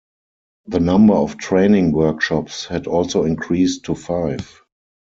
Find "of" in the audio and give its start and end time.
1.13-1.37